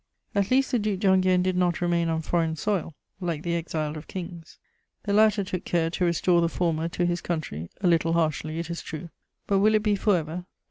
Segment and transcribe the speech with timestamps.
[0.33, 4.07] At least the Duc d'Enghien did not remain on foreign soil, like the exiled of
[4.07, 4.57] kings:
[5.03, 8.71] the latter took care to restore the former to his country, a little harshly, it
[8.71, 9.11] is true;
[9.45, 10.45] but will it be for ever?